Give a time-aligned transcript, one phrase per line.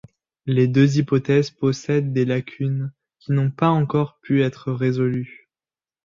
[0.47, 5.47] Les deux hypothèses possèdent des lacunes qui n'ont pas encore pu être résolues.